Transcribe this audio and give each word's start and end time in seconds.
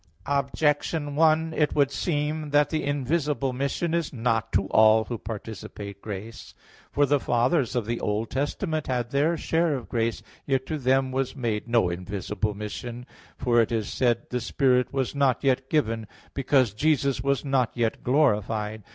Objection 0.25 1.15
1: 1.15 1.53
It 1.53 1.75
would 1.75 1.91
seem 1.91 2.49
that 2.49 2.71
the 2.71 2.83
invisible 2.83 3.53
mission 3.53 3.93
is 3.93 4.11
not 4.11 4.51
to 4.51 4.65
all 4.69 5.03
who 5.03 5.17
participate 5.19 6.01
grace. 6.01 6.55
For 6.91 7.05
the 7.05 7.19
Fathers 7.19 7.75
of 7.75 7.85
the 7.85 7.99
Old 7.99 8.31
Testament 8.31 8.87
had 8.87 9.11
their 9.11 9.37
share 9.37 9.75
of 9.75 9.87
grace. 9.89 10.23
Yet 10.47 10.65
to 10.65 10.79
them 10.79 11.11
was 11.11 11.35
made 11.35 11.67
no 11.67 11.87
invisible 11.87 12.55
mission; 12.55 13.05
for 13.37 13.61
it 13.61 13.71
is 13.71 13.93
said 13.93 14.15
(John 14.15 14.23
7:39): 14.23 14.29
"The 14.29 14.41
Spirit 14.41 14.91
was 14.91 15.13
not 15.13 15.43
yet 15.43 15.69
given, 15.69 16.07
because 16.33 16.73
Jesus 16.73 17.21
was 17.21 17.45
not 17.45 17.69
yet 17.77 18.03
glorified." 18.03 18.81